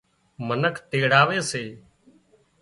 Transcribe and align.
منک 0.47 0.75
تيڙاوي 0.89 1.39
سي 1.49 1.63